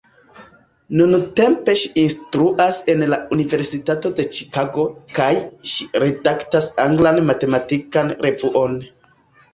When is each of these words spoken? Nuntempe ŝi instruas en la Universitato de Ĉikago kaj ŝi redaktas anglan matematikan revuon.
Nuntempe 0.99 1.73
ŝi 1.81 1.91
instruas 2.03 2.79
en 2.95 3.03
la 3.13 3.19
Universitato 3.37 4.11
de 4.21 4.25
Ĉikago 4.37 4.87
kaj 5.21 5.31
ŝi 5.73 5.89
redaktas 6.05 6.73
anglan 6.89 7.21
matematikan 7.33 8.15
revuon. 8.29 8.81